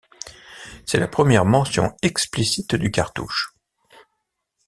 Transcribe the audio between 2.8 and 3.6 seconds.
cartouche.